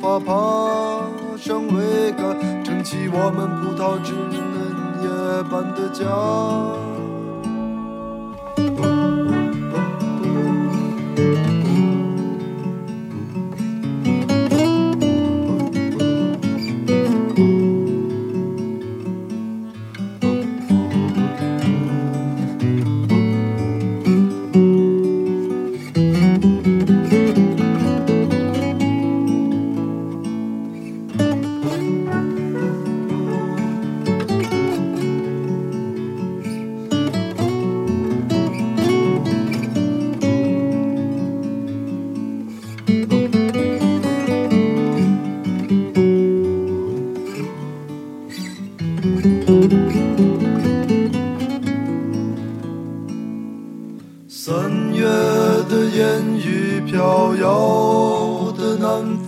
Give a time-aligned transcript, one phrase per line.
[0.00, 0.32] 发，爬
[1.36, 4.36] 上桅杆，撑起我们葡萄枝嫩
[5.02, 5.06] 叶
[5.50, 6.95] 般的家。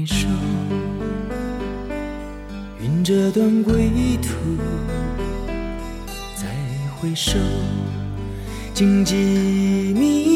[0.00, 0.26] 回首，
[2.80, 3.90] 云遮断归
[4.22, 4.32] 途。
[6.34, 6.46] 再
[6.96, 7.32] 回首，
[8.72, 9.14] 荆棘
[9.94, 10.29] 密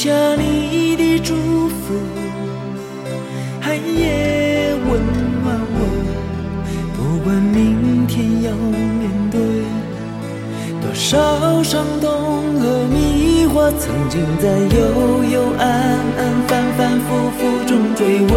[0.00, 1.92] 下你的祝福，
[3.60, 5.02] 寒夜温
[5.42, 5.78] 暖我。
[6.94, 9.40] 不管明天要面对
[10.80, 12.06] 多少伤痛
[12.60, 17.06] 和迷惑，曾经在幽幽暗暗、反反复
[17.36, 18.32] 复中追问。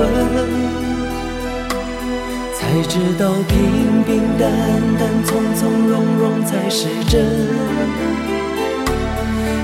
[2.55, 4.49] 才知道平平淡
[4.97, 8.30] 淡、从从容容才是真。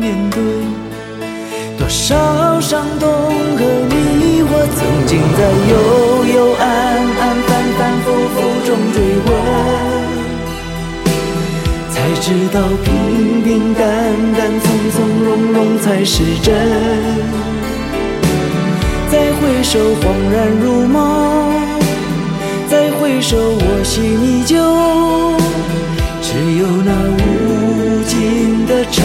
[0.00, 0.42] 面对
[1.78, 3.08] 多少伤痛
[3.56, 5.40] 和迷惑，曾经在
[5.70, 5.74] 幽
[6.34, 6.62] 幽暗
[7.20, 8.36] 暗、反反复复
[8.66, 8.96] 中追
[9.26, 9.28] 问，
[11.90, 13.82] 才知道平平淡
[14.36, 16.48] 淡、从从容容才是真。
[19.10, 20.96] 再回首，恍然如梦；
[22.68, 24.54] 再回首，我心依旧。
[26.22, 29.04] 只有那无尽的长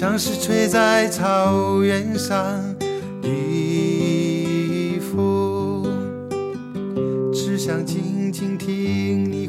[0.00, 2.38] 像是吹在草原上
[3.20, 5.82] 的风，
[7.32, 9.47] 只想静静听你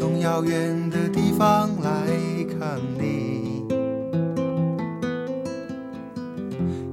[0.00, 1.90] 从遥远的地方来
[2.58, 3.62] 看你，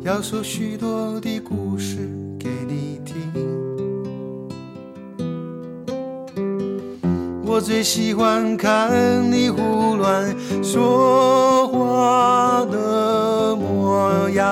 [0.01, 1.99] 要说许多的故事
[2.37, 3.15] 给你听。
[7.45, 8.91] 我最喜欢看
[9.31, 14.51] 你胡乱说话的模样，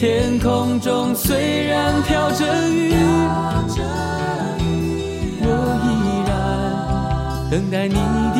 [0.00, 2.94] 天空中虽然飘着雨，
[5.42, 5.46] 我
[5.84, 5.88] 依
[6.26, 6.30] 然
[7.50, 7.96] 等待你
[8.32, 8.39] 的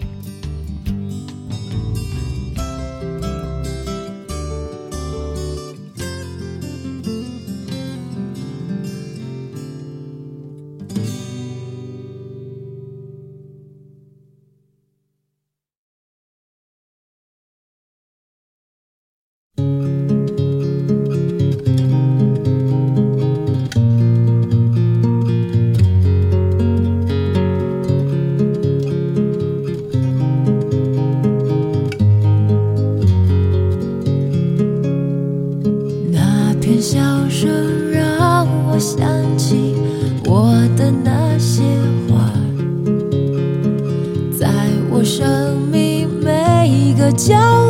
[47.13, 47.60] 脚，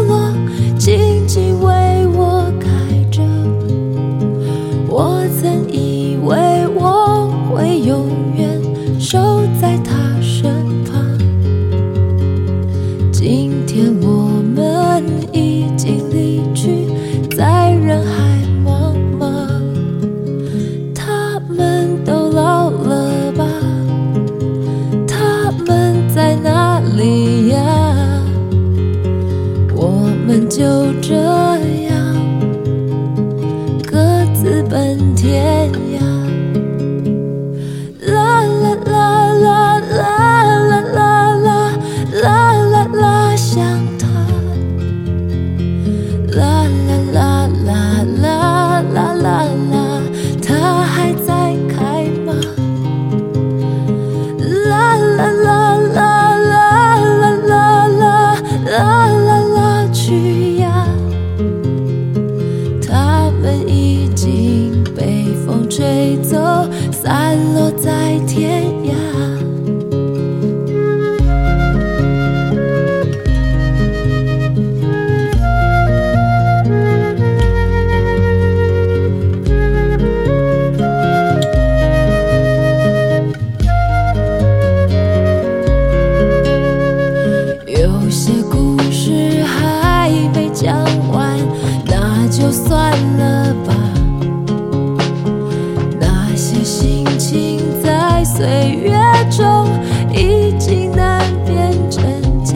[98.41, 98.91] 岁月
[99.30, 99.67] 中
[100.12, 102.56] 已经难辨真假。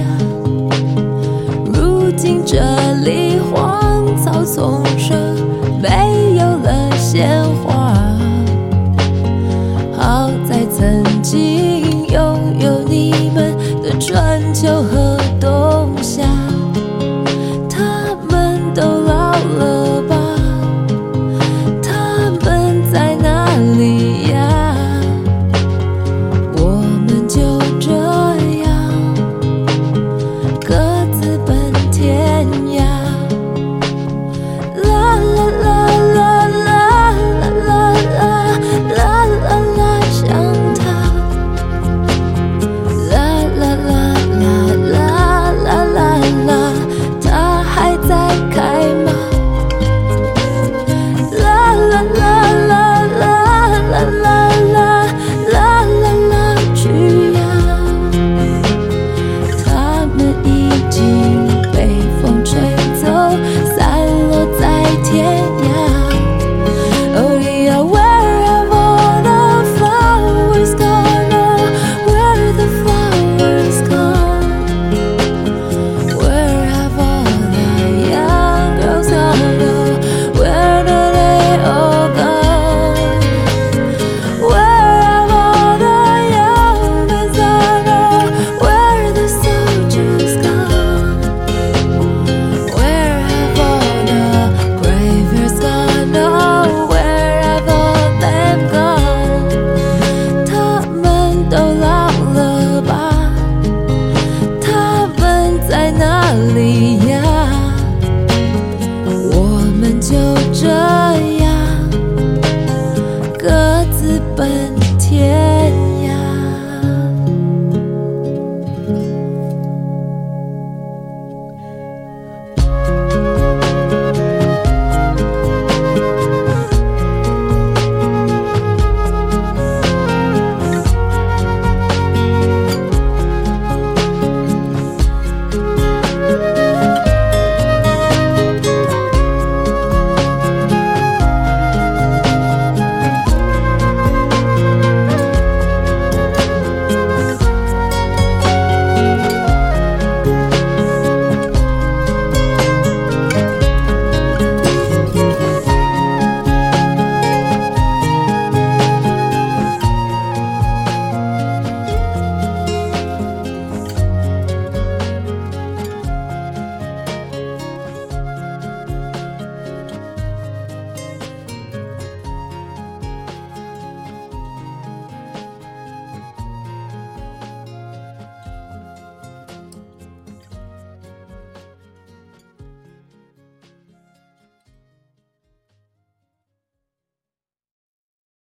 [1.71, 2.57] 如今这